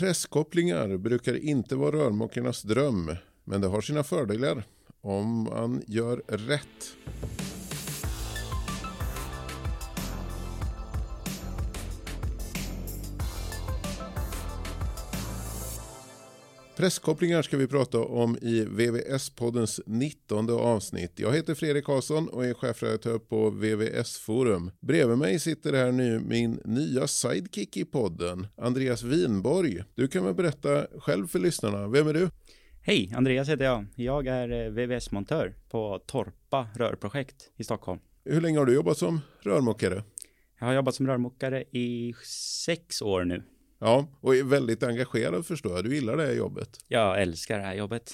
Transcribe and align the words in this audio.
Presskopplingar 0.00 0.96
brukar 0.96 1.44
inte 1.44 1.76
vara 1.76 1.96
rörmokarnas 1.96 2.62
dröm, 2.62 3.16
men 3.44 3.60
det 3.60 3.66
har 3.66 3.80
sina 3.80 4.04
fördelar 4.04 4.64
om 5.00 5.42
man 5.42 5.82
gör 5.86 6.22
rätt. 6.28 6.96
Presskopplingar 16.80 17.42
ska 17.42 17.56
vi 17.56 17.66
prata 17.66 17.98
om 18.00 18.36
i 18.42 18.64
VVS-poddens 18.64 19.80
19 19.86 20.50
avsnitt. 20.50 21.12
Jag 21.18 21.32
heter 21.32 21.54
Fredrik 21.54 21.84
Karlsson 21.84 22.28
och 22.28 22.44
är 22.46 22.54
chefredaktör 22.54 23.18
på 23.18 23.50
VVS 23.50 24.18
Forum. 24.18 24.70
Bredvid 24.80 25.18
mig 25.18 25.38
sitter 25.38 25.72
här 25.72 25.92
nu 25.92 26.20
min 26.20 26.60
nya 26.64 27.06
sidekick 27.06 27.76
i 27.76 27.84
podden, 27.84 28.46
Andreas 28.56 29.02
Winborg. 29.02 29.82
Du 29.94 30.08
kan 30.08 30.24
väl 30.24 30.34
berätta 30.34 30.86
själv 30.98 31.26
för 31.26 31.38
lyssnarna, 31.38 31.88
vem 31.88 32.08
är 32.08 32.14
du? 32.14 32.30
Hej, 32.82 33.12
Andreas 33.16 33.48
heter 33.48 33.64
jag. 33.64 33.86
Jag 33.96 34.26
är 34.26 34.66
eh, 34.66 34.70
VVS-montör 34.70 35.54
på 35.70 35.98
Torpa 36.06 36.68
rörprojekt 36.76 37.50
i 37.56 37.64
Stockholm. 37.64 38.00
Hur 38.24 38.40
länge 38.40 38.58
har 38.58 38.66
du 38.66 38.74
jobbat 38.74 38.98
som 38.98 39.20
rörmokare? 39.40 40.02
Jag 40.58 40.66
har 40.66 40.74
jobbat 40.74 40.94
som 40.94 41.06
rörmokare 41.06 41.62
i 41.62 42.14
sex 42.64 43.02
år 43.02 43.24
nu. 43.24 43.42
Ja, 43.82 44.08
och 44.20 44.36
är 44.36 44.44
väldigt 44.44 44.82
engagerad 44.82 45.46
förstår 45.46 45.72
jag. 45.72 45.84
Du 45.84 45.94
gillar 45.94 46.16
det 46.16 46.26
här 46.26 46.32
jobbet. 46.32 46.84
Jag 46.88 47.22
älskar 47.22 47.58
det 47.58 47.64
här 47.64 47.74
jobbet. 47.74 48.12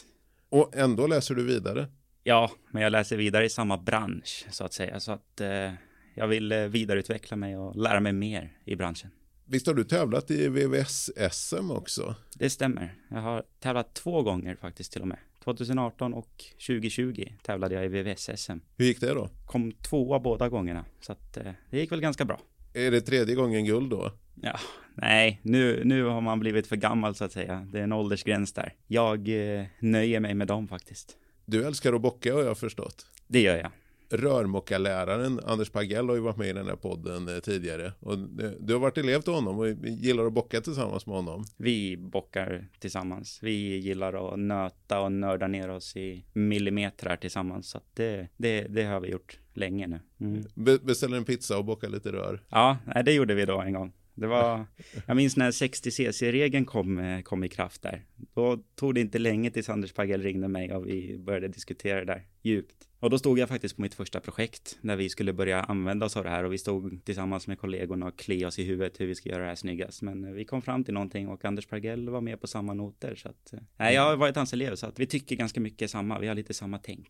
Och 0.48 0.77
ändå 0.77 1.06
läser 1.06 1.34
du 1.34 1.45
vidare. 1.45 1.87
Ja, 2.23 2.51
men 2.70 2.83
jag 2.83 2.92
läser 2.92 3.16
vidare 3.16 3.45
i 3.45 3.48
samma 3.48 3.79
bransch 3.79 4.47
så 4.51 4.65
att 4.65 4.73
säga. 4.73 5.01
Så 5.01 5.12
att 5.12 5.41
eh, 5.41 5.73
jag 6.15 6.29
vill 6.29 6.52
eh, 6.52 6.59
vidareutveckla 6.59 7.37
mig 7.37 7.56
och 7.56 7.77
lära 7.77 8.01
mig 8.01 8.12
mer 8.12 8.52
i 8.65 8.77
branschen. 8.77 9.11
Visst 9.45 9.66
har 9.66 9.75
du 9.75 9.84
tävlat 9.84 10.30
i 10.30 10.48
VVS-SM 10.48 11.70
också? 11.70 12.14
Det 12.34 12.51
stämmer. 12.51 12.95
Jag 13.11 13.20
har 13.20 13.42
tävlat 13.61 13.95
två 13.95 14.23
gånger 14.23 14.56
faktiskt 14.56 14.92
till 14.92 15.03
och 15.03 15.09
med. 15.09 15.19
2018 15.45 16.14
och 16.14 16.44
2020 16.67 17.28
tävlade 17.42 17.75
jag 17.75 17.84
i 17.84 17.89
VVS-SM. 17.89 18.59
Hur 18.77 18.84
gick 18.84 19.00
det 19.00 19.14
då? 19.14 19.28
Kom 19.47 19.72
tvåa 19.72 20.20
båda 20.20 20.48
gångerna. 20.48 20.84
Så 21.00 21.12
att 21.12 21.37
eh, 21.37 21.53
det 21.70 21.78
gick 21.78 21.92
väl 21.92 22.00
ganska 22.00 22.25
bra. 22.25 22.41
Är 22.75 22.91
det 22.91 23.00
tredje 23.00 23.34
gången 23.34 23.64
guld 23.64 23.91
då? 23.91 24.12
Ja, 24.42 24.59
nej, 24.95 25.41
nu, 25.42 25.84
nu 25.84 26.05
har 26.05 26.20
man 26.20 26.41
blivit 26.41 26.67
för 26.67 26.77
gammal 26.77 27.15
så 27.15 27.25
att 27.25 27.33
säga. 27.33 27.67
Det 27.73 27.79
är 27.79 27.83
en 27.83 27.92
åldersgräns 27.92 28.53
där. 28.53 28.75
Jag 28.87 29.28
eh, 29.28 29.65
nöjer 29.81 30.20
mig 30.20 30.34
med 30.34 30.47
dem 30.47 30.69
faktiskt. 30.69 31.17
Du 31.45 31.67
älskar 31.67 31.93
att 31.93 32.01
bocka 32.01 32.34
har 32.34 32.43
jag 32.43 32.59
förstått. 32.59 33.06
Det 33.27 33.41
gör 33.41 33.56
jag. 33.56 33.70
Rörmokarläraren 34.11 35.41
Anders 35.45 35.70
Pagell 35.70 36.09
har 36.09 36.15
ju 36.17 36.20
varit 36.20 36.37
med 36.37 36.48
i 36.48 36.53
den 36.53 36.67
här 36.67 36.77
podden 36.77 37.28
eh, 37.28 37.39
tidigare. 37.39 37.93
Och 38.01 38.19
du 38.61 38.73
har 38.73 38.81
varit 38.81 38.98
elev 38.98 39.20
till 39.20 39.33
honom 39.33 39.59
och 39.59 39.69
gillar 39.84 40.27
att 40.27 40.33
bocka 40.33 40.61
tillsammans 40.61 41.06
med 41.06 41.17
honom. 41.17 41.45
Vi 41.56 41.97
bockar 41.97 42.69
tillsammans. 42.78 43.39
Vi 43.43 43.77
gillar 43.77 44.33
att 44.33 44.39
nöta 44.39 45.00
och 45.00 45.12
nörda 45.12 45.47
ner 45.47 45.69
oss 45.69 45.97
i 45.97 46.25
millimeter 46.33 47.17
tillsammans. 47.17 47.69
Så 47.71 47.81
det, 47.95 48.28
det, 48.37 48.61
det 48.62 48.84
har 48.84 49.00
vi 49.00 49.09
gjort 49.09 49.39
länge 49.55 49.87
nu. 49.87 50.00
Mm. 50.21 50.45
Be 50.55 50.78
beställer 50.78 51.17
en 51.17 51.25
pizza 51.25 51.59
och 51.59 51.65
bockar 51.65 51.89
lite 51.89 52.12
rör. 52.12 52.43
Ja, 52.48 52.77
det 53.05 53.12
gjorde 53.12 53.34
vi 53.34 53.45
då 53.45 53.61
en 53.61 53.73
gång. 53.73 53.93
Det 54.17 54.27
var, 54.27 54.67
jag 55.06 55.17
minns 55.17 55.36
när 55.36 55.50
60 55.50 55.91
cc-regeln 55.91 56.64
kom, 56.64 56.98
eh, 56.98 57.20
kom 57.20 57.45
i 57.45 57.48
kraft 57.48 57.83
där. 57.83 58.05
Då 58.34 58.56
tog 58.75 58.95
det 58.95 59.00
inte 59.00 59.19
länge 59.19 59.50
tills 59.50 59.69
Anders 59.69 59.92
Pagell 59.92 60.22
ringde 60.22 60.48
mig 60.48 60.75
och 60.75 60.89
vi 60.89 61.19
började 61.19 61.48
diskutera 61.48 61.98
det 61.98 62.05
där 62.05 62.22
djupt. 62.42 62.75
Och 63.00 63.11
då 63.11 63.19
stod 63.19 63.39
jag 63.39 63.48
faktiskt 63.48 63.77
på 63.77 63.83
mitt 63.83 63.94
första 63.94 64.20
projekt 64.20 64.78
när 64.81 64.97
vi 64.97 65.09
skulle 65.09 65.33
börja 65.33 65.61
använda 65.61 66.06
oss 66.06 66.17
av 66.17 66.25
det 66.25 66.31
här 66.31 66.44
och 66.44 66.53
vi 66.53 66.59
stod 66.59 67.05
tillsammans 67.05 67.47
med 67.47 67.59
kollegorna 67.59 68.06
och 68.06 68.19
kli 68.19 68.44
oss 68.44 68.59
i 68.59 68.64
huvudet 68.64 69.00
hur 69.00 69.06
vi 69.06 69.14
ska 69.14 69.28
göra 69.28 69.42
det 69.42 69.48
här 69.48 69.55
snyggast. 69.55 70.03
Men 70.03 70.25
eh, 70.25 70.33
vi 70.33 70.44
kom 70.44 70.62
fram 70.62 70.84
till 70.84 70.94
någonting 70.94 71.28
och 71.28 71.44
Anders 71.44 71.67
Pagell 71.67 72.09
var 72.09 72.20
med 72.20 72.41
på 72.41 72.47
samma 72.47 72.75
noter 72.75 73.14
så 73.14 73.28
att, 73.28 73.53
eh, 73.53 73.59
nej, 73.77 73.94
jag 73.94 74.03
har 74.03 74.17
varit 74.17 74.37
hans 74.37 74.53
elev 74.53 74.75
så 74.75 74.87
att 74.87 75.00
vi 75.00 75.06
tycker 75.06 75.37
ganska 75.37 75.61
mycket 75.61 75.91
samma, 75.91 76.19
vi 76.19 76.28
har 76.28 76.34
lite 76.34 76.55
samma 76.55 76.78
tänk. 76.78 77.09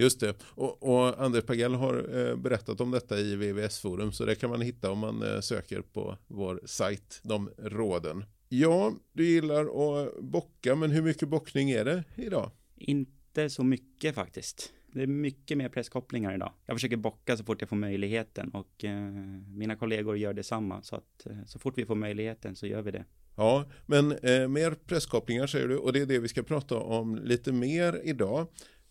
Just 0.00 0.20
det. 0.20 0.34
Och, 0.44 0.82
och 0.82 1.22
Anders 1.22 1.44
Pagell 1.44 1.74
har 1.74 2.18
eh, 2.18 2.36
berättat 2.36 2.80
om 2.80 2.90
detta 2.90 3.18
i 3.18 3.36
VVS-forum 3.36 4.12
så 4.12 4.24
det 4.24 4.34
kan 4.34 4.50
man 4.50 4.60
hitta 4.60 4.90
om 4.90 4.98
man 4.98 5.22
eh, 5.22 5.40
söker 5.40 5.80
på 5.80 6.16
vår 6.26 6.60
sajt, 6.64 7.20
de 7.22 7.50
råden. 7.58 8.24
Ja, 8.48 8.92
du 9.12 9.26
gillar 9.26 9.64
att 9.64 10.20
bocka, 10.20 10.74
men 10.74 10.90
hur 10.90 11.02
mycket 11.02 11.28
bockning 11.28 11.70
är 11.70 11.84
det 11.84 12.04
idag? 12.16 12.50
Inte 12.76 13.50
så 13.50 13.64
mycket 13.64 14.14
faktiskt. 14.14 14.72
Det 14.92 15.02
är 15.02 15.06
mycket 15.06 15.58
mer 15.58 15.68
presskopplingar 15.68 16.34
idag. 16.34 16.52
Jag 16.66 16.76
försöker 16.76 16.96
bocka 16.96 17.36
så 17.36 17.44
fort 17.44 17.60
jag 17.60 17.68
får 17.68 17.76
möjligheten 17.76 18.48
och 18.48 18.84
eh, 18.84 19.12
mina 19.46 19.76
kollegor 19.76 20.16
gör 20.16 20.32
detsamma. 20.32 20.82
Så 20.82 20.96
att 20.96 21.26
eh, 21.26 21.44
så 21.46 21.58
fort 21.58 21.78
vi 21.78 21.86
får 21.86 21.94
möjligheten 21.94 22.56
så 22.56 22.66
gör 22.66 22.82
vi 22.82 22.90
det. 22.90 23.04
Ja, 23.36 23.70
men 23.86 24.12
eh, 24.12 24.48
mer 24.48 24.70
presskopplingar 24.86 25.46
säger 25.46 25.68
du 25.68 25.76
och 25.76 25.92
det 25.92 26.00
är 26.00 26.06
det 26.06 26.18
vi 26.18 26.28
ska 26.28 26.42
prata 26.42 26.76
om 26.76 27.16
lite 27.16 27.52
mer 27.52 28.00
idag 28.04 28.46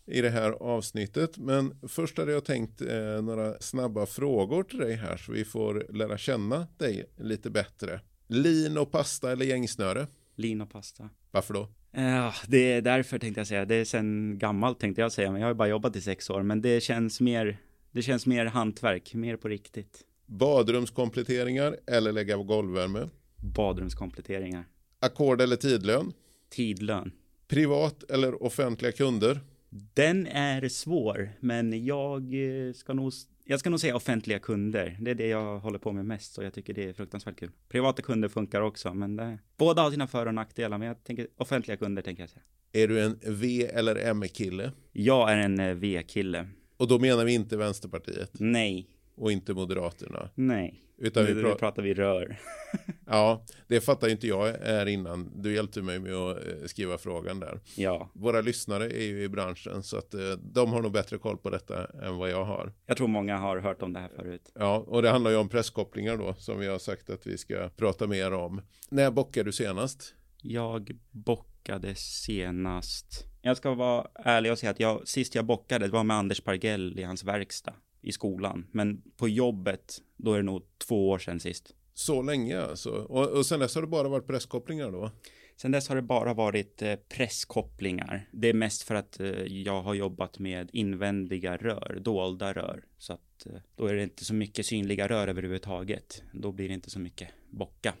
i 0.06 0.20
det 0.20 0.30
här 0.30 0.50
avsnittet. 0.50 1.38
Men 1.38 1.78
först 1.88 2.18
hade 2.18 2.32
jag 2.32 2.44
tänkt 2.44 2.80
eh, 2.80 3.22
några 3.22 3.58
snabba 3.60 4.06
frågor 4.06 4.62
till 4.62 4.78
dig 4.78 4.94
här 4.94 5.16
så 5.16 5.32
vi 5.32 5.44
får 5.44 5.86
lära 5.92 6.18
känna 6.18 6.66
dig 6.76 7.04
lite 7.16 7.50
bättre. 7.50 8.00
Lin 8.26 8.78
och 8.78 8.90
pasta 8.90 9.32
eller 9.32 9.44
gängsnöre? 9.46 10.06
Lin 10.36 10.60
och 10.60 10.70
pasta. 10.70 11.10
Varför 11.30 11.54
då? 11.54 11.68
Ja, 11.92 12.34
det 12.48 12.72
är 12.72 12.82
därför 12.82 13.18
tänkte 13.18 13.40
jag 13.40 13.46
säga. 13.46 13.64
Det 13.64 13.74
är 13.74 13.84
sen 13.84 14.38
gammalt 14.38 14.80
tänkte 14.80 15.02
jag 15.02 15.12
säga, 15.12 15.32
men 15.32 15.40
jag 15.40 15.48
har 15.48 15.54
bara 15.54 15.68
jobbat 15.68 15.96
i 15.96 16.00
sex 16.00 16.30
år. 16.30 16.42
Men 16.42 16.62
det 16.62 16.82
känns 16.82 17.20
mer, 17.20 17.58
det 17.90 18.02
känns 18.02 18.26
mer 18.26 18.46
hantverk, 18.46 19.14
mer 19.14 19.36
på 19.36 19.48
riktigt. 19.48 20.04
Badrumskompletteringar 20.26 21.76
eller 21.86 22.12
lägga 22.12 22.36
golvvärme? 22.36 23.08
Badrumskompletteringar. 23.36 24.64
Ackord 25.00 25.40
eller 25.40 25.56
tidlön? 25.56 26.12
Tidlön. 26.50 27.12
Privat 27.48 28.10
eller 28.10 28.42
offentliga 28.42 28.92
kunder? 28.92 29.40
Den 29.70 30.26
är 30.26 30.68
svår, 30.68 31.30
men 31.40 31.84
jag 31.84 32.34
eh, 32.34 32.72
ska 32.72 32.94
nog 32.94 33.12
jag 33.44 33.60
ska 33.60 33.70
nog 33.70 33.80
säga 33.80 33.96
offentliga 33.96 34.38
kunder. 34.38 34.96
Det 35.00 35.10
är 35.10 35.14
det 35.14 35.26
jag 35.26 35.58
håller 35.58 35.78
på 35.78 35.92
med 35.92 36.04
mest 36.04 36.38
och 36.38 36.44
jag 36.44 36.54
tycker 36.54 36.74
det 36.74 36.88
är 36.88 36.92
fruktansvärt 36.92 37.38
kul. 37.38 37.50
Privata 37.68 38.02
kunder 38.02 38.28
funkar 38.28 38.60
också, 38.60 38.94
men 38.94 39.16
det, 39.16 39.38
båda 39.56 39.82
har 39.82 39.90
sina 39.90 40.06
för 40.06 40.26
och 40.26 40.34
nackdelar. 40.34 40.78
Men 40.78 40.88
jag 40.88 41.04
tänker 41.04 41.26
offentliga 41.36 41.76
kunder 41.76 42.02
tänker 42.02 42.22
jag 42.22 42.30
säga. 42.30 42.42
Är 42.72 42.88
du 42.88 43.00
en 43.00 43.18
V 43.26 43.66
eller 43.66 43.96
M-kille? 43.96 44.72
Jag 44.92 45.32
är 45.32 45.36
en 45.36 45.60
eh, 45.60 45.74
V-kille. 45.74 46.48
Och 46.76 46.88
då 46.88 46.98
menar 46.98 47.24
vi 47.24 47.34
inte 47.34 47.56
Vänsterpartiet? 47.56 48.30
Nej. 48.32 48.88
Och 49.20 49.32
inte 49.32 49.54
Moderaterna? 49.54 50.28
Nej. 50.34 50.82
Utan 50.98 51.24
nu, 51.24 51.34
vi 51.34 51.42
pra 51.42 51.54
pratar 51.54 51.82
vi 51.82 51.94
rör. 51.94 52.38
ja, 53.06 53.44
det 53.68 53.80
fattar 53.80 54.08
inte 54.08 54.26
jag 54.26 54.48
är 54.48 54.86
innan. 54.86 55.42
Du 55.42 55.54
hjälpte 55.54 55.82
mig 55.82 55.98
med 55.98 56.14
att 56.14 56.36
eh, 56.36 56.66
skriva 56.66 56.98
frågan 56.98 57.40
där. 57.40 57.60
Ja. 57.76 58.10
Våra 58.14 58.40
lyssnare 58.40 58.84
är 58.84 59.04
ju 59.04 59.22
i 59.22 59.28
branschen 59.28 59.82
så 59.82 59.96
att 59.96 60.14
eh, 60.14 60.20
de 60.42 60.72
har 60.72 60.82
nog 60.82 60.92
bättre 60.92 61.18
koll 61.18 61.36
på 61.36 61.50
detta 61.50 61.86
än 61.86 62.16
vad 62.16 62.30
jag 62.30 62.44
har. 62.44 62.72
Jag 62.86 62.96
tror 62.96 63.08
många 63.08 63.36
har 63.36 63.58
hört 63.58 63.82
om 63.82 63.92
det 63.92 64.00
här 64.00 64.10
förut. 64.16 64.52
Ja, 64.54 64.84
och 64.86 65.02
det 65.02 65.10
handlar 65.10 65.30
ju 65.30 65.36
om 65.36 65.48
presskopplingar 65.48 66.16
då 66.16 66.34
som 66.34 66.58
vi 66.58 66.66
har 66.66 66.78
sagt 66.78 67.10
att 67.10 67.26
vi 67.26 67.38
ska 67.38 67.68
prata 67.76 68.06
mer 68.06 68.32
om. 68.32 68.62
När 68.88 69.10
bockade 69.10 69.48
du 69.48 69.52
senast? 69.52 70.14
Jag 70.42 70.90
bockade 71.10 71.94
senast. 71.94 73.26
Jag 73.42 73.56
ska 73.56 73.74
vara 73.74 74.06
ärlig 74.14 74.52
och 74.52 74.58
säga 74.58 74.70
att 74.70 74.80
jag, 74.80 75.08
sist 75.08 75.34
jag 75.34 75.44
bockade 75.44 75.86
det 75.86 75.92
var 75.92 76.04
med 76.04 76.16
Anders 76.16 76.40
Pargell 76.40 76.98
i 76.98 77.02
hans 77.02 77.24
verkstad 77.24 77.74
i 78.00 78.12
skolan. 78.12 78.66
Men 78.72 79.02
på 79.16 79.28
jobbet, 79.28 80.02
då 80.16 80.32
är 80.32 80.36
det 80.36 80.42
nog 80.42 80.62
två 80.88 81.08
år 81.08 81.18
sedan 81.18 81.40
sist. 81.40 81.74
Så 81.94 82.22
länge 82.22 82.60
alltså? 82.60 82.90
Och, 82.90 83.28
och 83.28 83.46
sen 83.46 83.60
dess 83.60 83.74
har 83.74 83.82
det 83.82 83.88
bara 83.88 84.08
varit 84.08 84.26
presskopplingar 84.26 84.90
då? 84.90 85.10
Sen 85.56 85.70
dess 85.70 85.88
har 85.88 85.96
det 85.96 86.02
bara 86.02 86.34
varit 86.34 86.82
eh, 86.82 86.96
presskopplingar. 86.96 88.28
Det 88.32 88.48
är 88.48 88.54
mest 88.54 88.82
för 88.82 88.94
att 88.94 89.20
eh, 89.20 89.30
jag 89.42 89.82
har 89.82 89.94
jobbat 89.94 90.38
med 90.38 90.70
invändiga 90.72 91.56
rör, 91.56 91.98
dolda 92.00 92.52
rör. 92.52 92.84
Så 92.98 93.12
att 93.12 93.46
eh, 93.46 93.52
då 93.76 93.86
är 93.86 93.94
det 93.94 94.02
inte 94.02 94.24
så 94.24 94.34
mycket 94.34 94.66
synliga 94.66 95.08
rör 95.08 95.28
överhuvudtaget. 95.28 96.22
Då 96.32 96.52
blir 96.52 96.68
det 96.68 96.74
inte 96.74 96.90
så 96.90 97.00
mycket 97.00 97.28
bocka. 97.50 97.94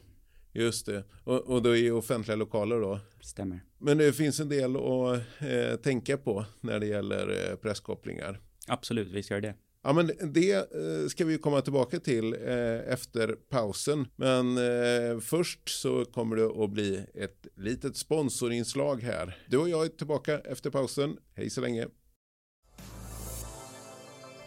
Just 0.52 0.86
det. 0.86 1.04
Och, 1.24 1.40
och 1.40 1.62
då 1.62 1.76
i 1.76 1.90
offentliga 1.90 2.36
lokaler 2.36 2.80
då? 2.80 3.00
Stämmer. 3.20 3.60
Men 3.78 3.98
det 3.98 4.12
finns 4.12 4.40
en 4.40 4.48
del 4.48 4.76
att 4.76 5.18
eh, 5.40 5.76
tänka 5.82 6.16
på 6.16 6.44
när 6.60 6.80
det 6.80 6.86
gäller 6.86 7.56
presskopplingar. 7.56 8.40
Absolut, 8.66 9.08
vi 9.08 9.22
ska 9.22 9.34
göra 9.34 9.40
det. 9.40 9.54
Ja, 9.82 9.92
men 9.92 10.10
det 10.32 10.52
eh, 10.52 11.08
ska 11.08 11.24
vi 11.24 11.38
komma 11.38 11.60
tillbaka 11.60 12.00
till 12.00 12.32
eh, 12.32 12.92
efter 12.92 13.36
pausen. 13.48 14.06
Men 14.16 14.56
eh, 14.58 15.20
först 15.20 15.68
så 15.68 16.04
kommer 16.04 16.36
det 16.36 16.64
att 16.64 16.70
bli 16.70 17.04
ett 17.14 17.46
litet 17.56 17.96
sponsorinslag 17.96 19.02
här. 19.02 19.38
Du 19.48 19.56
och 19.58 19.68
jag 19.68 19.84
är 19.84 19.88
tillbaka 19.88 20.38
efter 20.38 20.70
pausen. 20.70 21.16
Hej 21.34 21.50
så 21.50 21.60
länge. 21.60 21.86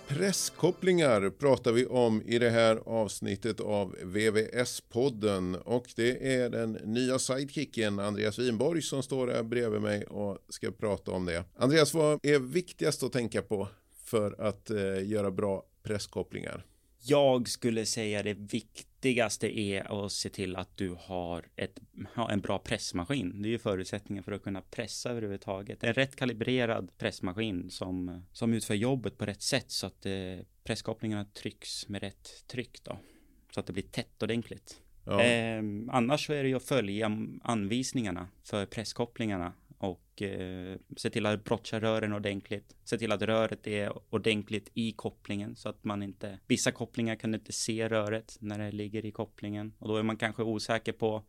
Presskopplingar 0.08 1.30
pratar 1.30 1.72
vi 1.72 1.86
om 1.86 2.22
i 2.22 2.40
det 2.40 2.50
här 2.50 2.76
avsnittet 2.86 3.60
av 3.60 3.96
VVS-podden 4.04 5.56
och 5.56 5.86
det 5.96 6.36
är 6.36 6.50
den 6.50 6.72
nya 6.72 7.20
sidekicken 7.20 8.00
Andreas 8.00 8.40
Winborg 8.40 8.82
som 8.82 9.04
står 9.04 9.28
här 9.28 9.44
bredvid 9.44 9.82
mig 9.82 10.04
och 10.04 10.38
ska 10.50 10.72
prata 10.72 11.12
om 11.12 11.26
det. 11.26 11.44
Andreas, 11.56 11.94
vad 11.94 12.20
är 12.26 12.40
viktigast 12.40 13.04
att 13.04 13.12
tänka 13.12 13.42
på 13.42 13.68
för 14.14 14.42
att 14.42 14.70
eh, 14.70 15.10
göra 15.10 15.32
bra 15.32 15.64
presskopplingar? 15.84 16.66
Jag 17.06 17.48
skulle 17.48 17.86
säga 17.86 18.24
det 18.24 18.34
viktigaste 18.34 19.60
är 19.60 20.06
att 20.06 20.12
se 20.12 20.30
till 20.30 20.56
att 20.56 20.78
du 20.78 20.96
har 21.00 21.46
ett, 21.56 21.80
ha 22.16 22.32
en 22.32 22.42
bra 22.42 22.60
pressmaskin. 22.60 23.42
Det 23.42 23.48
är 23.48 23.52
ju 23.52 23.60
förutsättningen 23.60 24.24
för 24.24 24.32
att 24.32 24.44
kunna 24.44 24.62
pressa 24.62 25.10
överhuvudtaget. 25.10 25.84
En 25.84 25.94
rätt 25.94 26.16
kalibrerad 26.16 26.98
pressmaskin 26.98 27.70
som, 27.70 28.24
som 28.32 28.54
utför 28.54 28.74
jobbet 28.74 29.18
på 29.18 29.26
rätt 29.26 29.42
sätt 29.42 29.72
så 29.72 29.88
att 29.88 30.06
eh, 30.06 30.14
presskopplingarna 30.64 31.26
trycks 31.26 31.90
med 31.90 32.02
rätt 32.02 32.48
tryck 32.48 32.84
då. 32.84 32.98
Så 33.54 33.60
att 33.60 33.66
det 33.66 33.74
blir 33.74 33.84
tätt 33.84 34.24
ordentligt. 34.24 34.82
Ja. 35.06 35.22
Eh, 35.22 35.64
annars 35.90 36.26
så 36.26 36.34
är 36.34 36.44
det 36.44 36.50
ju 36.50 36.56
att 36.56 36.64
följa 36.64 37.12
anvisningarna 37.44 38.28
för 38.44 38.66
presskopplingarna 38.66 39.54
och 40.14 40.22
eh, 40.22 40.78
se 40.98 41.10
till 41.10 41.26
att 41.26 41.44
brotcha 41.44 41.80
rören 41.80 42.14
ordentligt. 42.14 42.76
Se 42.84 42.98
till 42.98 43.12
att 43.12 43.22
röret 43.22 43.68
är 43.68 43.92
ordentligt 44.10 44.70
i 44.74 44.92
kopplingen 44.92 45.56
så 45.56 45.70
att 45.70 45.84
man 45.84 46.04
inte, 46.04 46.40
vissa 46.48 46.72
kopplingar 46.72 47.16
kan 47.16 47.34
inte 47.34 47.52
se 47.52 47.90
röret 47.90 48.38
när 48.40 48.60
det 48.60 48.72
ligger 48.72 49.06
i 49.06 49.12
kopplingen 49.12 49.74
och 49.80 49.88
då 49.88 49.98
är 49.98 50.04
man 50.04 50.18
kanske 50.18 50.44
osäker 50.44 50.92
på 50.92 51.24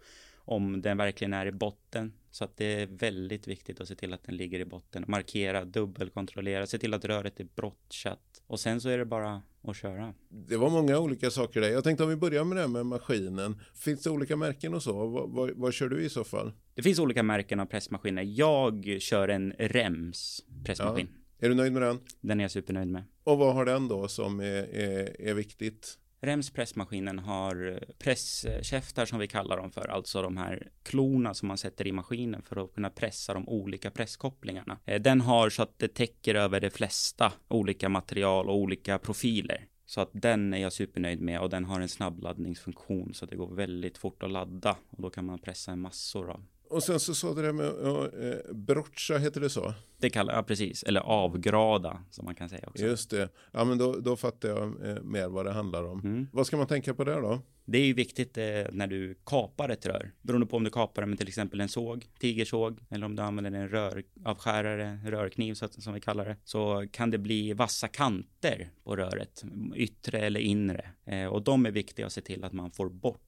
om 0.44 0.82
den 0.82 0.96
verkligen 0.96 1.32
är 1.32 1.46
i 1.46 1.52
botten. 1.52 2.12
Så 2.30 2.44
att 2.44 2.56
det 2.56 2.82
är 2.82 2.86
väldigt 2.86 3.48
viktigt 3.48 3.80
att 3.80 3.88
se 3.88 3.94
till 3.94 4.12
att 4.12 4.24
den 4.24 4.36
ligger 4.36 4.58
i 4.58 4.64
botten. 4.64 5.04
Markera, 5.08 5.64
dubbelkontrollera, 5.64 6.66
se 6.66 6.78
till 6.78 6.94
att 6.94 7.04
röret 7.04 7.40
är 7.40 7.44
brottchat. 7.44 8.42
Och 8.46 8.60
sen 8.60 8.80
så 8.80 8.88
är 8.88 8.98
det 8.98 9.04
bara 9.04 9.42
att 9.62 9.76
köra. 9.76 10.14
Det 10.28 10.56
var 10.56 10.70
många 10.70 10.98
olika 10.98 11.30
saker 11.30 11.60
där. 11.60 11.68
Jag 11.68 11.84
tänkte 11.84 12.04
om 12.04 12.10
vi 12.10 12.16
börjar 12.16 12.44
med 12.44 12.56
det 12.56 12.60
här 12.60 12.68
med 12.68 12.86
maskinen. 12.86 13.60
Finns 13.74 14.02
det 14.02 14.10
olika 14.10 14.36
märken 14.36 14.74
och 14.74 14.82
så? 14.82 15.06
Vad, 15.06 15.30
vad, 15.30 15.50
vad 15.50 15.74
kör 15.74 15.88
du 15.88 16.02
i 16.02 16.08
så 16.08 16.24
fall? 16.24 16.52
Det 16.74 16.82
finns 16.82 16.98
olika 16.98 17.22
märken 17.22 17.60
av 17.60 17.66
pressmaskiner. 17.66 18.22
Jag 18.22 18.96
kör 19.00 19.28
en 19.28 19.52
REMS 19.58 20.44
pressmaskin. 20.64 21.08
Ja. 21.10 21.46
Är 21.46 21.48
du 21.48 21.54
nöjd 21.54 21.72
med 21.72 21.82
den? 21.82 22.00
Den 22.20 22.40
är 22.40 22.44
jag 22.44 22.50
supernöjd 22.50 22.88
med. 22.88 23.04
Och 23.24 23.38
vad 23.38 23.54
har 23.54 23.64
den 23.64 23.88
då 23.88 24.08
som 24.08 24.40
är, 24.40 24.74
är, 24.74 25.20
är 25.20 25.34
viktigt? 25.34 25.98
Rems 26.24 26.50
pressmaskinen 26.50 27.18
har 27.18 27.66
eh, 27.72 27.94
presskäftar 27.98 29.06
som 29.06 29.18
vi 29.18 29.28
kallar 29.28 29.56
dem 29.56 29.70
för, 29.70 29.88
alltså 29.88 30.22
de 30.22 30.36
här 30.36 30.68
klorna 30.82 31.34
som 31.34 31.48
man 31.48 31.58
sätter 31.58 31.86
i 31.86 31.92
maskinen 31.92 32.42
för 32.42 32.64
att 32.64 32.74
kunna 32.74 32.90
pressa 32.90 33.34
de 33.34 33.48
olika 33.48 33.90
presskopplingarna. 33.90 34.78
Eh, 34.84 35.02
den 35.02 35.20
har 35.20 35.50
så 35.50 35.62
att 35.62 35.78
det 35.78 35.94
täcker 35.94 36.34
över 36.34 36.60
de 36.60 36.70
flesta 36.70 37.32
olika 37.48 37.88
material 37.88 38.48
och 38.48 38.56
olika 38.56 38.98
profiler. 38.98 39.66
Så 39.86 40.00
att 40.00 40.10
den 40.12 40.54
är 40.54 40.58
jag 40.58 40.72
supernöjd 40.72 41.20
med 41.20 41.40
och 41.40 41.50
den 41.50 41.64
har 41.64 41.80
en 41.80 41.88
snabbladdningsfunktion 41.88 43.14
så 43.14 43.24
att 43.24 43.30
det 43.30 43.36
går 43.36 43.54
väldigt 43.54 43.98
fort 43.98 44.22
att 44.22 44.30
ladda 44.30 44.76
och 44.90 45.02
då 45.02 45.10
kan 45.10 45.24
man 45.24 45.38
pressa 45.38 45.72
en 45.72 45.80
massor 45.80 46.30
av 46.30 46.44
och 46.74 46.82
sen 46.82 47.00
så 47.00 47.14
sa 47.14 47.34
du 47.34 47.42
det 47.42 47.52
med 47.52 47.72
ja, 47.82 48.04
eh, 48.04 48.54
broccia, 48.54 49.18
heter 49.18 49.40
det 49.40 49.50
så? 49.50 49.74
Det 49.98 50.10
kallar 50.10 50.34
jag 50.34 50.46
precis, 50.46 50.82
eller 50.82 51.00
avgrada 51.00 52.04
som 52.10 52.24
man 52.24 52.34
kan 52.34 52.48
säga 52.48 52.64
också. 52.66 52.84
Just 52.84 53.10
det, 53.10 53.28
ja 53.52 53.64
men 53.64 53.78
då, 53.78 53.92
då 53.92 54.16
fattar 54.16 54.48
jag 54.48 54.88
eh, 54.88 55.02
mer 55.02 55.28
vad 55.28 55.46
det 55.46 55.52
handlar 55.52 55.84
om. 55.84 56.00
Mm. 56.00 56.28
Vad 56.32 56.46
ska 56.46 56.56
man 56.56 56.66
tänka 56.66 56.94
på 56.94 57.04
där 57.04 57.20
då? 57.20 57.40
Det 57.64 57.78
är 57.78 57.84
ju 57.84 57.92
viktigt 57.92 58.38
eh, 58.38 58.44
när 58.72 58.86
du 58.86 59.18
kapar 59.26 59.68
ett 59.68 59.86
rör, 59.86 60.12
beroende 60.22 60.46
på 60.46 60.56
om 60.56 60.64
du 60.64 60.70
kapar 60.70 61.02
det 61.02 61.08
med 61.08 61.18
till 61.18 61.28
exempel 61.28 61.60
en 61.60 61.68
såg, 61.68 62.06
tigersåg, 62.18 62.78
eller 62.90 63.06
om 63.06 63.16
du 63.16 63.22
använder 63.22 63.60
en 63.60 63.68
röravskärare, 63.68 64.98
rörkniv 65.06 65.54
så, 65.54 65.68
som 65.68 65.94
vi 65.94 66.00
kallar 66.00 66.24
det, 66.24 66.36
så 66.44 66.86
kan 66.92 67.10
det 67.10 67.18
bli 67.18 67.52
vassa 67.52 67.88
kanter 67.88 68.70
på 68.84 68.96
röret, 68.96 69.44
yttre 69.74 70.18
eller 70.18 70.40
inre. 70.40 70.90
Eh, 71.04 71.26
och 71.26 71.42
de 71.42 71.66
är 71.66 71.70
viktiga 71.70 72.06
att 72.06 72.12
se 72.12 72.20
till 72.20 72.44
att 72.44 72.52
man 72.52 72.70
får 72.70 72.88
bort 72.88 73.20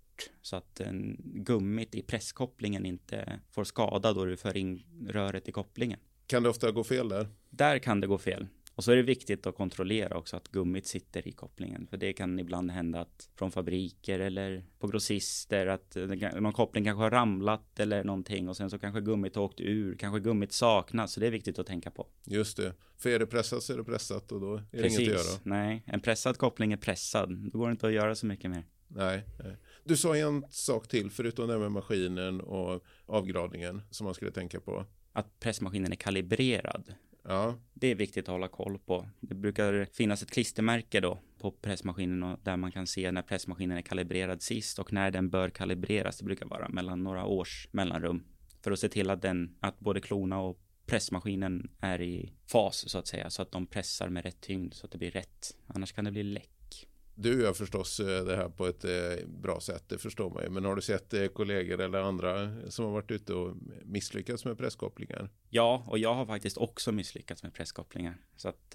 så 0.43 0.57
att 0.57 0.81
en 0.81 1.17
gummit 1.21 1.95
i 1.95 2.03
presskopplingen 2.03 2.87
inte 2.87 3.41
får 3.51 3.65
skada 3.65 4.13
då 4.13 4.25
du 4.25 4.37
för 4.37 4.57
in 4.57 4.83
röret 5.09 5.49
i 5.49 5.53
kopplingen. 5.53 5.99
Kan 6.27 6.43
det 6.43 6.49
ofta 6.49 6.71
gå 6.71 6.85
fel 6.85 7.09
där? 7.09 7.29
Där 7.51 7.79
kan 7.79 8.01
det 8.01 8.07
gå 8.07 8.19
fel. 8.19 8.47
Och 8.77 8.85
så 8.85 8.93
är 8.93 8.97
det 8.97 9.03
viktigt 9.03 9.47
att 9.47 9.57
kontrollera 9.57 10.17
också 10.17 10.37
att 10.37 10.49
gummit 10.49 10.87
sitter 10.87 11.29
i 11.29 11.33
kopplingen. 11.33 11.87
För 11.87 11.97
det 11.97 12.13
kan 12.13 12.39
ibland 12.39 12.71
hända 12.71 13.01
att 13.01 13.29
från 13.35 13.53
fabriker 13.53 14.21
eller 14.21 14.65
på 14.79 14.87
grossister 14.87 15.67
att 15.67 15.97
någon 16.41 16.53
koppling 16.53 16.85
kanske 16.85 17.03
har 17.03 17.11
ramlat 17.11 17.81
eller 17.81 18.05
någonting 18.05 18.49
och 18.49 18.57
sen 18.57 18.71
så 18.71 18.79
kanske 18.79 19.01
gummit 19.01 19.37
har 19.37 19.43
åkt 19.43 19.61
ur, 19.61 19.97
kanske 19.97 20.21
gummit 20.21 20.53
saknas. 20.53 21.13
Så 21.13 21.21
det 21.21 21.27
är 21.27 21.31
viktigt 21.31 21.59
att 21.59 21.67
tänka 21.67 21.91
på. 21.91 22.07
Just 22.25 22.57
det. 22.57 22.75
För 22.97 23.11
är 23.11 23.19
det 23.19 23.27
pressat 23.27 23.63
så 23.63 23.73
är 23.73 23.77
det 23.77 23.85
pressat 23.85 24.33
och 24.33 24.41
då 24.41 24.55
är 24.55 24.63
det 24.71 24.83
Precis. 24.83 24.99
inget 24.99 25.13
att 25.13 25.27
göra. 25.27 25.41
Nej, 25.43 25.83
en 25.87 26.01
pressad 26.01 26.39
koppling 26.39 26.73
är 26.73 26.77
pressad. 26.77 27.51
Då 27.53 27.59
går 27.59 27.67
det 27.67 27.73
inte 27.73 27.87
att 27.87 27.93
göra 27.93 28.15
så 28.15 28.27
mycket 28.27 28.51
mer. 28.51 28.65
Nej, 28.89 29.25
nej. 29.45 29.57
Du 29.89 29.97
sa 29.97 30.17
en 30.17 30.45
sak 30.51 30.89
till 30.89 31.11
förutom 31.11 31.49
det 31.49 31.59
med 31.59 31.73
maskinen 31.73 32.41
och 32.41 32.85
avgradningen 33.07 33.83
som 33.91 34.05
man 34.05 34.15
skulle 34.15 34.31
tänka 34.31 34.61
på. 34.61 34.85
Att 35.13 35.41
pressmaskinen 35.41 35.93
är 35.93 35.97
kalibrerad. 35.97 36.95
Ja. 37.23 37.55
Det 37.75 37.87
är 37.87 37.95
viktigt 37.95 38.29
att 38.29 38.33
hålla 38.33 38.49
koll 38.49 38.79
på. 38.79 39.09
Det 39.21 39.35
brukar 39.35 39.89
finnas 39.93 40.23
ett 40.23 40.31
klistermärke 40.31 41.01
då 41.01 41.19
på 41.39 41.51
pressmaskinen 41.51 42.23
och 42.23 42.39
där 42.43 42.57
man 42.57 42.73
kan 42.73 42.87
se 42.87 43.13
när 43.13 43.23
pressmaskinen 43.23 43.79
är 43.79 43.83
kalibrerad 43.83 44.43
sist 44.43 44.79
och 44.79 44.93
när 44.93 45.11
den 45.11 45.31
bör 45.31 45.51
kalibreras. 45.51 46.19
Det 46.19 46.25
brukar 46.25 46.47
vara 46.47 46.69
mellan 46.69 47.03
några 47.03 47.27
års 47.27 47.69
mellanrum 47.73 48.25
för 48.63 48.71
att 48.71 48.79
se 48.79 48.89
till 48.89 49.11
att 49.11 49.23
den, 49.23 49.57
att 49.61 49.79
både 49.79 50.01
klona 50.01 50.41
och 50.41 50.61
pressmaskinen 50.87 51.71
är 51.81 52.03
i 52.03 52.33
fas 52.47 52.91
så 52.91 52.99
att 52.99 53.07
säga 53.07 53.31
så 53.31 53.43
att 53.43 53.53
de 53.53 53.67
pressar 53.67 54.09
med 54.09 54.25
rätt 54.25 54.41
tyngd 54.41 54.75
så 54.75 54.87
att 54.87 54.93
det 54.93 54.99
blir 54.99 55.11
rätt. 55.11 55.57
Annars 55.67 55.93
kan 55.93 56.05
det 56.05 56.11
bli 56.11 56.23
läck 56.23 56.56
du 57.19 57.43
gör 57.43 57.53
förstås 57.53 58.01
eh, 58.01 58.25
det 58.25 58.37
här 58.37 58.49
på 58.49 58.67
ett 58.67 58.85
eh, 58.85 59.27
bra 59.27 59.61
sätt, 59.61 59.85
det 59.89 59.99
förstår 59.99 60.31
man 60.31 60.43
ju. 60.43 60.51
Men 60.51 60.65
har 60.65 60.77
du 60.77 60.83
sett 60.83 61.15
eh, 61.15 61.27
kollegor 61.27 61.81
eller 61.81 61.99
andra 61.99 62.51
som 62.71 62.85
har 62.85 62.93
varit 62.93 63.11
ute 63.11 63.35
och 63.35 63.57
misslyckats 63.85 64.45
med 64.45 64.59
presskopplingar? 64.59 65.31
Ja, 65.49 65.85
och 65.87 65.99
jag 65.99 66.15
har 66.15 66.27
faktiskt 66.27 66.57
också 66.57 66.93
misslyckats 66.93 67.43
med 67.43 67.55
presskopplingar. 67.55 68.17
Så 68.37 68.49
att 68.49 68.71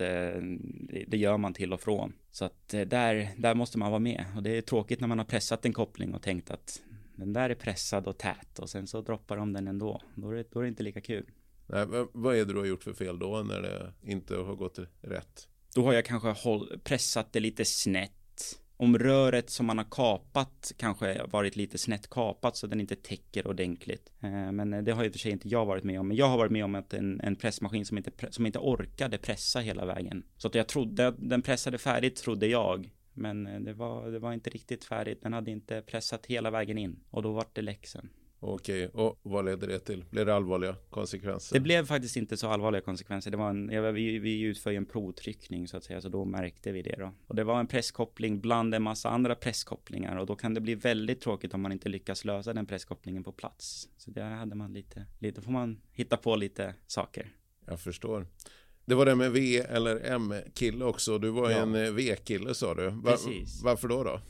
det 1.08 1.18
gör 1.18 1.38
man 1.38 1.54
till 1.54 1.74
och 1.74 1.82
från. 1.82 2.14
Så 2.32 2.46
att 2.46 2.70
där, 2.70 3.30
där 3.38 3.56
måste 3.56 3.78
man 3.78 3.92
vara 3.92 4.00
med. 4.00 4.26
Och 4.36 4.44
det 4.44 4.58
är 4.58 4.62
tråkigt 4.62 5.00
när 5.00 5.08
man 5.08 5.18
har 5.18 5.26
pressat 5.26 5.66
en 5.66 5.74
koppling 5.74 6.14
och 6.14 6.22
tänkt 6.22 6.52
att 6.52 6.82
den 7.16 7.34
där 7.34 7.50
är 7.50 7.56
pressad 7.56 8.08
och 8.08 8.18
tät 8.18 8.60
och 8.60 8.70
sen 8.70 8.88
så 8.88 9.02
droppar 9.02 9.38
de 9.38 9.54
den 9.54 9.68
ändå. 9.68 10.02
Då 10.16 10.30
är 10.30 10.36
det, 10.36 10.46
då 10.52 10.60
är 10.60 10.64
det 10.64 10.70
inte 10.70 10.84
lika 10.84 11.02
kul. 11.02 11.26
Nej, 11.68 11.86
vad 12.14 12.36
är 12.36 12.46
det 12.46 12.54
du 12.54 12.60
har 12.60 12.66
gjort 12.66 12.84
för 12.84 12.94
fel 12.94 13.20
då 13.20 13.44
när 13.44 13.62
det 13.62 13.94
inte 14.12 14.36
har 14.36 14.56
gått 14.56 14.80
rätt? 15.02 15.48
Då 15.76 15.84
har 15.84 15.94
jag 15.94 16.06
kanske 16.06 16.36
pressat 16.84 17.34
det 17.34 17.40
lite 17.40 17.66
snett 17.66 18.12
om 18.81 18.98
röret 18.98 19.50
som 19.50 19.66
man 19.66 19.78
har 19.78 19.86
kapat 19.92 20.72
kanske 20.78 21.24
varit 21.24 21.56
lite 21.56 21.78
snett 21.78 22.10
kapat 22.10 22.57
så 22.57 22.68
den 22.68 22.80
inte 22.80 22.95
täcker 22.95 23.48
ordentligt. 23.48 24.12
Eh, 24.19 24.51
men 24.51 24.86
det 24.86 24.92
har 24.92 25.04
i 25.04 25.07
och 25.07 25.12
för 25.12 25.19
sig 25.19 25.31
inte 25.31 25.48
jag 25.48 25.66
varit 25.66 25.83
med 25.83 26.00
om. 26.00 26.07
Men 26.07 26.18
jag 26.18 26.25
har 26.25 26.38
varit 26.38 26.51
med 26.51 26.66
om 26.66 26.75
att 26.75 26.94
en, 26.94 27.22
en 27.22 27.36
pressmaskin 27.36 27.86
som 27.86 27.98
inte, 27.98 28.12
som 28.30 28.45
inte 28.45 28.60
orkade 28.60 29.18
pressa 29.18 29.60
hela 29.60 29.86
vägen. 29.86 30.24
Så 30.38 30.48
att 30.48 30.56
jag 30.56 30.68
trodde, 30.68 31.07
att 31.07 31.16
den 31.18 31.42
pressade 31.42 31.78
färdigt 31.78 32.16
trodde 32.16 32.48
jag. 32.48 32.89
Men 33.13 33.48
eh, 33.48 33.60
det 33.60 33.74
var, 33.74 34.12
det 34.12 34.19
var 34.19 34.33
inte 34.33 34.50
riktigt 34.50 34.83
färdigt. 34.83 35.22
Den 35.22 35.33
hade 35.33 35.51
inte 35.51 35.81
pressat 35.81 36.25
hela 36.25 36.51
vägen 36.51 36.78
in. 36.78 37.00
Och 37.10 37.24
då 37.24 37.31
var 37.31 37.45
det 37.54 37.62
läxen. 37.62 38.10
Okej, 38.44 38.88
och 38.88 39.20
vad 39.24 39.46
ledde 39.46 39.68
det 39.68 39.80
till? 39.80 40.06
Blev 40.10 40.26
det 40.26 40.36
allvarliga 40.36 40.76
konsekvenser? 40.90 41.54
Det 41.54 41.60
blev 41.60 41.86
faktiskt 41.86 42.18
inte 42.18 42.38
så 42.38 42.48
allvarliga 42.48 42.81
konsekvenser. 42.81 43.31
Det 43.31 43.38
var 43.38 43.50
en, 43.50 43.94
vi, 43.94 44.19
vi 44.19 44.42
utför 44.42 44.71
ju 44.71 44.78
en 44.78 44.86
provtryckning 44.86 45.68
så 45.68 45.78
att 45.78 45.83
säga, 45.83 46.02
så 46.02 46.10
då 46.10 46.26
märkte 46.26 46.71
vi 46.71 46.81
det 46.81 46.95
då. 46.98 47.14
Och 47.28 47.36
det 47.36 47.44
var 47.44 47.60
en 47.60 47.68
presskoppling 47.68 48.40
bland 48.40 48.76
en 48.76 48.83
massa 48.83 49.10
andra 49.10 49.36
presskopplingar 49.36 50.16
och 50.16 50.26
då 50.26 50.36
kan 50.36 50.54
det 50.54 50.62
bli 50.62 50.76
väldigt 50.76 51.21
tråkigt 51.21 51.54
om 51.54 51.62
man 51.62 51.71
inte 51.71 51.90
lyckas 51.90 52.26
lösa 52.26 52.54
den 52.54 52.66
presskopplingen 52.66 53.24
på 53.24 53.31
plats. 53.31 53.90
Så 53.98 54.12
där 54.12 54.30
hade 54.30 54.56
man 54.56 54.74
lite, 54.74 55.06
lite 55.19 55.42
får 55.42 55.52
man 55.52 55.81
hitta 55.92 56.18
på 56.18 56.36
lite 56.36 56.76
saker. 56.88 57.31
Jag 57.66 57.80
förstår. 57.80 58.28
Det 58.86 58.95
var 58.95 59.06
det 59.06 59.16
med 59.16 59.31
V 59.31 59.57
eller 59.57 60.00
M-kille 60.12 60.86
också. 60.86 61.18
Du 61.18 61.30
var 61.30 61.50
ja. 61.50 61.57
en 61.57 61.76
eh, 61.76 61.92
V-kille 61.92 62.54
sa 62.54 62.74
du. 62.74 62.90
Var, 62.90 63.12
Precis. 63.12 63.62
Varför 63.64 63.88
då 63.88 64.04
då? 64.04 64.21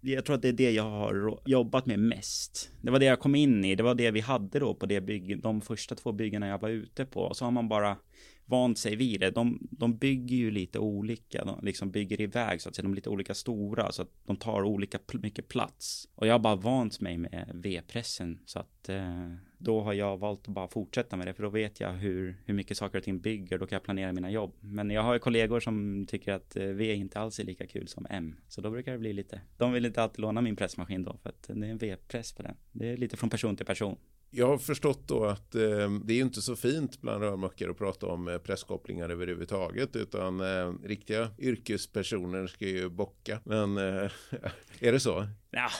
Jag 0.00 0.24
tror 0.24 0.36
att 0.36 0.42
det 0.42 0.48
är 0.48 0.52
det 0.52 0.70
jag 0.70 0.90
har 0.90 1.40
jobbat 1.46 1.86
med 1.86 1.98
mest. 1.98 2.70
Det 2.82 2.90
var 2.90 2.98
det 2.98 3.04
jag 3.04 3.20
kom 3.20 3.34
in 3.34 3.64
i. 3.64 3.74
Det 3.74 3.82
var 3.82 3.94
det 3.94 4.10
vi 4.10 4.20
hade 4.20 4.58
då 4.58 4.74
på 4.74 4.86
det 4.86 5.00
bygg, 5.00 5.42
de 5.42 5.60
första 5.60 5.94
två 5.94 6.12
byggena 6.12 6.48
jag 6.48 6.60
var 6.60 6.68
ute 6.68 7.04
på. 7.04 7.20
Och 7.20 7.36
så 7.36 7.44
har 7.44 7.52
man 7.52 7.68
bara 7.68 7.96
vant 8.44 8.78
sig 8.78 8.96
vid 8.96 9.20
det. 9.20 9.30
De, 9.30 9.68
de 9.70 9.96
bygger 9.96 10.36
ju 10.36 10.50
lite 10.50 10.78
olika, 10.78 11.44
de 11.44 11.64
liksom 11.64 11.90
bygger 11.90 12.20
iväg 12.20 12.60
så 12.60 12.68
att 12.68 12.74
säga. 12.74 12.82
De 12.82 12.92
är 12.92 12.96
lite 12.96 13.10
olika 13.10 13.34
stora 13.34 13.92
så 13.92 14.02
att 14.02 14.10
de 14.26 14.36
tar 14.36 14.62
olika 14.62 14.98
mycket 15.12 15.48
plats. 15.48 16.08
Och 16.14 16.26
jag 16.26 16.34
har 16.34 16.38
bara 16.38 16.56
vant 16.56 17.00
mig 17.00 17.18
med 17.18 17.50
V-pressen 17.54 18.38
så 18.44 18.58
att 18.58 18.88
eh, 18.88 19.34
då 19.62 19.80
har 19.80 19.92
jag 19.92 20.16
valt 20.16 20.48
att 20.48 20.54
bara 20.54 20.68
fortsätta 20.68 21.16
med 21.16 21.26
det 21.26 21.34
för 21.34 21.42
då 21.42 21.48
vet 21.48 21.80
jag 21.80 21.92
hur, 21.92 22.36
hur 22.44 22.54
mycket 22.54 22.76
saker 22.76 22.98
och 22.98 23.04
ting 23.04 23.20
bygger. 23.20 23.58
Då 23.58 23.66
kan 23.66 23.76
jag 23.76 23.82
planera 23.82 24.12
mina 24.12 24.30
jobb. 24.30 24.54
Men 24.60 24.90
jag 24.90 25.02
har 25.02 25.12
ju 25.12 25.18
kollegor 25.18 25.60
som 25.60 26.06
tycker 26.08 26.32
att 26.32 26.56
eh, 26.56 26.64
V 26.64 26.94
inte 26.94 27.20
alls 27.20 27.38
är 27.38 27.44
lika 27.44 27.66
kul 27.66 27.88
som 27.88 28.06
M. 28.10 28.36
Så 28.48 28.60
då 28.60 28.70
brukar 28.70 28.92
det 28.92 28.98
bli 28.98 29.12
lite. 29.12 29.40
De 29.56 29.72
vill 29.72 29.86
inte 29.86 30.02
alltid 30.02 30.20
låna 30.20 30.40
min 30.40 30.56
pressmaskin 30.56 31.04
då 31.04 31.16
för 31.22 31.28
att 31.28 31.42
det 31.42 31.66
är 31.66 31.70
en 31.70 31.78
V-press 31.78 32.32
på 32.32 32.42
den. 32.42 32.56
Det 32.72 32.88
är 32.88 32.96
lite 32.96 33.16
från 33.16 33.30
person 33.30 33.56
till 33.56 33.66
person 33.66 33.96
jag 34.30 34.46
har 34.46 34.58
förstått 34.58 35.08
då 35.08 35.24
att 35.24 35.54
eh, 35.54 35.90
det 36.04 36.14
är 36.14 36.20
inte 36.20 36.42
så 36.42 36.56
fint 36.56 37.00
bland 37.00 37.22
rörmokare 37.22 37.70
att 37.70 37.78
prata 37.78 38.06
om 38.06 38.28
eh, 38.28 38.38
presskopplingar 38.38 39.08
överhuvudtaget 39.08 39.96
utan 39.96 40.40
eh, 40.40 40.72
riktiga 40.84 41.30
yrkespersoner 41.38 42.46
ska 42.46 42.66
ju 42.66 42.88
bocka. 42.88 43.40
Men 43.44 43.76
eh, 43.76 44.10
är 44.80 44.92
det 44.92 45.00
så? 45.00 45.26
Ja, 45.52 45.70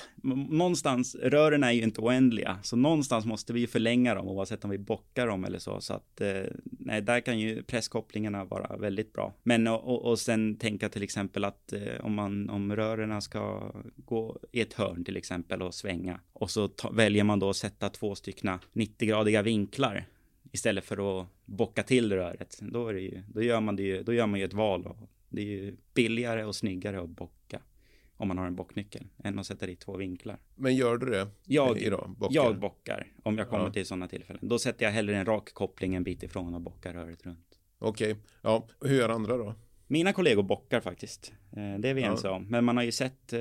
någonstans, 0.50 1.14
rören 1.14 1.64
är 1.64 1.70
ju 1.70 1.82
inte 1.82 2.00
oändliga, 2.00 2.58
så 2.62 2.76
någonstans 2.76 3.26
måste 3.26 3.52
vi 3.52 3.66
förlänga 3.66 4.14
dem 4.14 4.28
oavsett 4.28 4.64
om 4.64 4.70
vi 4.70 4.78
bockar 4.78 5.26
dem 5.26 5.44
eller 5.44 5.58
så. 5.58 5.80
Så 5.80 5.94
att, 5.94 6.20
eh, 6.20 6.42
nej, 6.62 7.02
där 7.02 7.20
kan 7.20 7.38
ju 7.38 7.62
presskopplingarna 7.62 8.44
vara 8.44 8.76
väldigt 8.76 9.12
bra. 9.12 9.34
Men 9.42 9.66
och, 9.66 10.04
och, 10.04 10.18
sen 10.18 10.56
tänka 10.56 10.88
till 10.88 11.02
exempel 11.02 11.44
att 11.44 11.72
eh, 11.72 12.00
om 12.00 12.14
man 12.14 12.50
om 12.50 12.76
rörerna 12.76 13.20
ska 13.20 13.72
gå 13.96 14.38
i 14.52 14.60
ett 14.60 14.72
hörn 14.72 15.04
till 15.04 15.16
exempel 15.16 15.62
och 15.62 15.74
svänga 15.74 16.20
och 16.32 16.50
så 16.50 16.68
ta, 16.68 16.90
väljer 16.90 17.24
man 17.24 17.38
då 17.38 17.50
att 17.50 17.56
sätta 17.56 17.88
två 17.88 18.14
styckna 18.14 18.60
90-gradiga 18.72 19.42
vinklar 19.42 20.06
istället 20.52 20.84
för 20.84 21.20
att 21.20 21.26
bocka 21.44 21.82
till 21.82 22.12
röret. 22.12 22.58
Då, 22.62 22.88
är 22.88 22.94
det 22.94 23.00
ju, 23.00 23.22
då, 23.28 23.42
gör 23.42 23.60
man 23.60 23.76
det 23.76 23.82
ju, 23.82 24.02
då 24.02 24.12
gör 24.12 24.26
man 24.26 24.40
ju 24.40 24.44
ett 24.44 24.54
val 24.54 24.86
och 24.86 25.10
det 25.28 25.40
är 25.40 25.46
ju 25.46 25.76
billigare 25.94 26.44
och 26.44 26.56
snyggare 26.56 27.00
att 27.02 27.08
bocka 27.10 27.60
om 28.20 28.28
man 28.28 28.38
har 28.38 28.46
en 28.46 28.56
bocknyckel 28.56 29.06
än 29.24 29.38
att 29.38 29.46
sätta 29.46 29.66
dit 29.66 29.80
två 29.80 29.96
vinklar. 29.96 30.38
Men 30.56 30.76
gör 30.76 30.96
du 30.96 31.06
det 31.10 31.28
Jag, 31.44 31.78
idag? 31.78 32.14
Bockar? 32.18 32.34
jag 32.34 32.58
bockar 32.60 33.06
om 33.22 33.38
jag 33.38 33.48
kommer 33.48 33.64
Ja. 33.64 33.72
till 33.72 33.86
sådana 33.86 34.08
tillfällen. 34.08 34.48
Då 34.48 34.58
sätter 34.58 34.84
jag 34.84 34.92
hellre 34.92 35.16
en 35.16 35.26
rak 35.26 35.52
koppling 35.54 35.94
en 35.94 36.04
bit 36.04 36.22
ifrån 36.22 36.54
och 36.54 36.60
bockar 36.60 36.92
röret 36.94 37.26
runt. 37.26 37.58
Okej, 37.78 38.16
ja. 38.42 38.66
Hur 38.80 38.96
gör 38.98 39.08
andra 39.08 39.36
då? 39.36 39.54
Mina 39.92 40.12
kollegor 40.12 40.42
bockar 40.42 40.80
faktiskt. 40.80 41.32
Eh, 41.52 41.78
Det 41.78 41.88
är 41.88 41.94
vi 41.94 42.00
Ja. 42.00 42.11
ense 42.11 42.28
om. 42.28 42.47
Men 42.49 42.64
man 42.64 42.76
har 42.76 42.85
ju 42.85 42.92
sett 42.92 43.32
eh, 43.32 43.40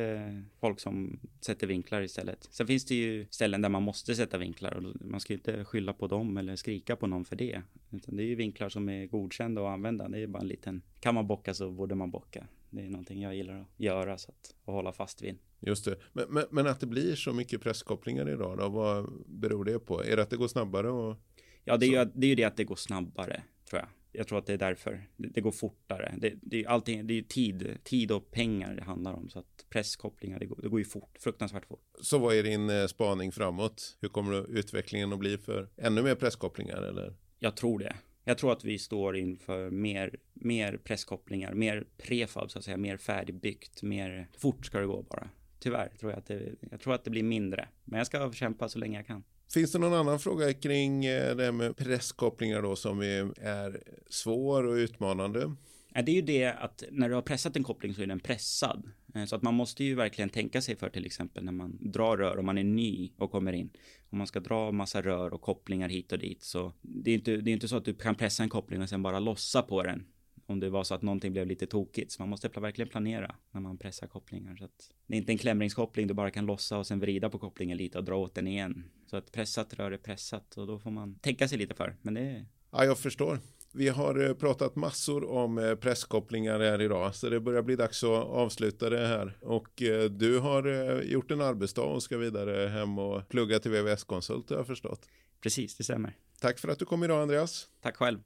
folk 0.59 0.79
som 0.79 1.19
sätter 1.41 1.67
vinklar 1.67 2.01
istället. 2.01 2.47
Sen 2.51 2.67
finns 2.67 2.85
det 2.85 2.95
ju 2.95 3.25
ställen 3.29 3.61
där 3.61 3.69
man 3.69 3.83
måste 3.83 4.15
sätta 4.15 4.37
vinklar 4.37 4.71
och 4.71 4.95
man 5.01 5.19
ska 5.19 5.33
ju 5.33 5.37
inte 5.37 5.65
skylla 5.65 5.93
på 5.93 6.07
dem 6.07 6.37
eller 6.37 6.55
skrika 6.55 6.95
på 6.95 7.07
någon 7.07 7.25
för 7.25 7.35
det. 7.35 7.61
Utan 7.91 8.15
det 8.15 8.23
är 8.23 8.25
ju 8.25 8.35
vinklar 8.35 8.69
som 8.69 8.89
är 8.89 9.05
godkända 9.05 9.61
att 9.61 9.67
använda. 9.73 10.07
Det 10.09 10.17
är 10.17 10.19
ju 10.21 10.27
bara 10.27 10.41
en 10.41 10.47
liten, 10.47 10.81
kan 10.99 11.15
man 11.15 11.27
bocka 11.27 11.53
så 11.53 11.71
borde 11.71 11.95
man 11.95 12.11
bocka. 12.11 12.47
Det 12.69 12.81
är 12.85 12.89
någonting 12.89 13.21
jag 13.21 13.35
gillar 13.35 13.59
att 13.61 13.67
göra 13.77 14.17
så 14.17 14.31
att, 14.31 14.55
och 14.65 14.73
hålla 14.73 14.91
fast 14.91 15.21
vid. 15.21 15.37
Just 15.59 15.85
det. 15.85 15.95
Men, 16.13 16.25
men, 16.29 16.43
men 16.51 16.67
att 16.67 16.79
det 16.79 16.87
blir 16.87 17.15
så 17.15 17.33
mycket 17.33 17.61
presskopplingar 17.61 18.29
idag 18.29 18.57
då, 18.57 18.69
vad 18.69 19.09
beror 19.27 19.65
det 19.65 19.79
på? 19.79 20.03
Är 20.03 20.15
det 20.15 20.21
att 20.21 20.29
det 20.29 20.37
går 20.37 20.47
snabbare 20.47 20.89
och 20.89 21.15
Ja, 21.63 21.77
det 21.77 21.85
är, 21.85 21.89
ju, 22.05 22.11
det 22.15 22.25
är 22.27 22.29
ju 22.29 22.35
det 22.35 22.43
att 22.43 22.57
det 22.57 22.63
går 22.63 22.75
snabbare, 22.75 23.41
tror 23.69 23.79
jag. 23.81 23.89
Jag 24.11 24.27
tror 24.27 24.37
att 24.39 24.45
det 24.45 24.53
är 24.53 24.57
därför. 24.57 25.07
Det, 25.17 25.27
det 25.27 25.41
går 25.41 25.51
fortare. 25.51 26.15
Det, 26.17 26.33
det 26.41 26.65
allting, 26.65 27.07
det 27.07 27.13
är 27.13 27.15
ju 27.15 27.23
tid, 27.23 27.77
tid 27.83 28.11
och 28.11 28.31
pengar 28.31 28.75
det 28.75 28.83
handlar 28.83 29.13
om. 29.13 29.29
Så 29.29 29.39
att 29.39 29.65
presskopplingar, 29.69 30.39
det 30.39 30.45
går, 30.45 30.59
det 30.61 30.69
går 30.69 30.79
ju 30.79 30.85
fort, 30.85 31.17
fruktansvärt 31.19 31.65
fort. 31.65 31.83
Så 32.01 32.17
vad 32.17 32.35
är 32.35 32.43
din 32.43 32.69
eh, 32.69 32.85
spaning 32.85 33.31
framåt? 33.31 33.97
Hur 34.01 34.09
kommer 34.09 34.57
utvecklingen 34.57 35.13
att 35.13 35.19
bli 35.19 35.37
för 35.37 35.69
ännu 35.77 36.01
mer 36.01 36.15
presskopplingar 36.15 36.81
eller? 36.81 37.13
Jag 37.39 37.55
tror 37.55 37.79
det. 37.79 37.95
Jag 38.23 38.37
tror 38.37 38.51
att 38.51 38.63
vi 38.63 38.79
står 38.79 39.17
inför 39.17 39.69
mer, 39.69 40.15
mer 40.33 40.77
presskopplingar, 40.77 41.53
mer 41.53 41.87
prefab 41.97 42.51
så 42.51 42.59
att 42.59 42.65
säga, 42.65 42.77
mer 42.77 42.97
färdigbyggt, 42.97 43.83
mer 43.83 44.27
fort 44.37 44.65
ska 44.65 44.79
det 44.79 44.85
gå 44.85 45.01
bara. 45.01 45.29
Tyvärr 45.59 45.89
tror 45.99 46.11
jag 46.11 46.19
att 46.19 46.25
det, 46.25 46.55
jag 46.71 46.79
tror 46.79 46.93
att 46.93 47.03
det 47.03 47.09
blir 47.09 47.23
mindre. 47.23 47.67
Men 47.85 47.97
jag 47.97 48.07
ska 48.07 48.31
kämpa 48.31 48.69
så 48.69 48.79
länge 48.79 48.97
jag 48.97 49.07
kan. 49.07 49.23
Finns 49.53 49.71
det 49.71 49.79
någon 49.79 49.93
annan 49.93 50.19
fråga 50.19 50.53
kring 50.53 51.05
eh, 51.05 51.35
det 51.35 51.43
här 51.43 51.51
med 51.51 51.77
presskopplingar 51.77 52.61
då 52.61 52.75
som 52.75 52.99
är, 52.99 53.83
svår 54.09 54.63
och 54.63 54.73
utmanande? 54.73 55.55
Det 55.93 56.11
är 56.11 56.15
ju 56.15 56.21
det 56.21 56.45
att 56.45 56.83
när 56.91 57.09
du 57.09 57.15
har 57.15 57.21
pressat 57.21 57.55
en 57.55 57.63
koppling 57.63 57.93
så 57.93 58.01
är 58.01 58.07
den 58.07 58.19
pressad. 58.19 58.91
Eh, 59.15 59.25
så 59.25 59.35
att 59.35 59.41
man 59.41 59.53
måste 59.53 59.83
ju 59.83 59.95
verkligen 59.95 60.29
tänka 60.29 60.61
sig 60.61 60.75
för 60.75 60.89
till 60.89 61.05
exempel 61.05 61.43
när 61.43 61.51
man 61.51 61.77
drar 61.81 62.17
rör, 62.17 62.37
om 62.37 62.45
man 62.45 62.57
är 62.57 62.63
ny 62.63 63.11
och 63.17 63.31
kommer 63.31 63.53
in. 63.53 63.69
Om 64.09 64.17
man 64.17 64.27
ska 64.27 64.39
dra 64.39 64.71
massa 64.71 65.01
rör 65.01 65.33
och 65.33 65.41
kopplingar 65.41 65.89
hit 65.89 66.11
och 66.11 66.19
dit 66.19 66.43
så 66.43 66.73
det 66.81 67.11
är 67.11 67.15
inte, 67.15 67.37
det 67.37 67.51
är 67.51 67.53
inte 67.53 67.67
så 67.67 67.77
att 67.77 67.85
du 67.85 67.93
kan 67.93 68.15
pressa 68.15 68.43
en 68.43 68.49
koppling 68.49 68.81
och 68.81 68.89
sen 68.89 69.03
bara 69.03 69.19
lossa 69.19 69.61
på 69.61 69.83
den. 69.83 70.05
Om 70.49 70.59
det 70.59 70.69
var 70.69 70.83
så 70.83 70.95
att 70.95 71.01
någonting 71.01 71.31
blev 71.31 71.47
lite 71.47 71.67
tokigt. 71.67 72.11
Så 72.11 72.21
man 72.21 72.29
måste 72.29 72.47
verkligen 72.47 72.89
planera 72.89 73.35
när 73.51 73.61
man 73.61 73.77
pressar 73.77 74.07
kopplingar. 74.07 74.55
Så 74.55 74.65
att 74.65 74.91
det 75.07 75.15
är 75.15 75.17
inte 75.17 75.31
en 75.31 75.37
klämringskoppling 75.37 76.07
du 76.07 76.13
bara 76.13 76.31
kan 76.31 76.45
lossa 76.45 76.77
och 76.77 76.87
sen 76.87 76.99
vrida 76.99 77.29
på 77.29 77.39
kopplingen 77.39 77.77
lite 77.77 77.97
och 77.97 78.03
dra 78.03 78.15
åt 78.15 78.35
den 78.35 78.47
igen. 78.47 78.83
Så 79.05 79.17
att 79.17 79.31
pressat 79.31 79.73
rör 79.73 79.91
är 79.91 79.97
pressat 79.97 80.57
och 80.57 80.67
då 80.67 80.79
får 80.79 80.91
man 80.91 81.15
tänka 81.15 81.47
sig 81.47 81.57
lite 81.57 81.73
för. 81.73 81.95
Men 82.01 82.13
det 82.13 82.21
är 82.21 82.45
Ja, 82.71 82.85
jag 82.85 82.97
förstår. 82.97 83.39
Vi 83.71 83.89
har 83.89 84.27
eh, 84.27 84.33
pratat 84.33 84.75
massor 84.75 85.29
om 85.29 85.57
eh, 85.57 85.75
presskopplingar 85.75 86.59
här 86.59 86.81
idag, 86.81 87.15
så 87.15 87.29
det 87.29 87.39
börjar 87.39 87.61
bli 87.61 87.75
dags 87.75 88.03
att 88.03 88.09
avsluta 88.09 88.89
det 88.89 89.07
här. 89.07 89.37
Och 89.41 89.81
eh, 89.81 90.03
du 90.03 90.39
har 90.39 90.63
gjort 91.01 91.31
en 91.31 91.41
arbetsdag 91.41 91.81
och 91.81 92.03
ska 92.03 92.17
vidare 92.17 92.67
hem 92.67 92.99
och 92.99 93.29
plugga 93.29 93.59
till 93.59 93.71
VVS-konsult, 93.71 94.49
har 94.49 94.57
jag 94.57 94.67
förstått. 94.67 95.07
precis, 95.41 95.75
det 95.77 95.83
stämmer. 95.83 96.17
Tack 96.41 96.59
för 96.59 96.67
att 96.67 96.79
du 96.79 96.85
kom 96.85 97.03
idag, 97.03 97.21
Andreas. 97.21 97.67
Tack 97.81 97.95
själv. 97.95 98.19